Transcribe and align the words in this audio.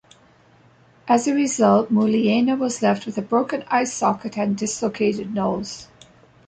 As 1.07 1.27
a 1.27 1.33
result, 1.35 1.91
Muliaina 1.93 2.57
was 2.57 2.81
left 2.81 3.05
with 3.05 3.19
a 3.19 3.21
broken 3.21 3.63
eye 3.67 3.83
socket 3.83 4.35
and 4.35 4.57
dislocated 4.57 5.31
nose. 5.31 5.89